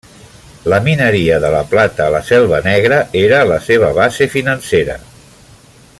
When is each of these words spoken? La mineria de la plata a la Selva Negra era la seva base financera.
La 0.71 0.77
mineria 0.87 1.35
de 1.43 1.51
la 1.55 1.59
plata 1.73 2.07
a 2.07 2.15
la 2.15 2.23
Selva 2.31 2.63
Negra 2.69 2.99
era 3.23 3.45
la 3.53 3.61
seva 3.69 3.95
base 3.99 4.29
financera. 4.37 5.01